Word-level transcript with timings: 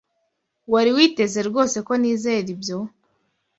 Wari 0.73 0.91
witeze 0.97 1.39
rwose 1.49 1.77
ko 1.87 1.93
nizera 2.01 2.47
ibyo? 2.55 2.77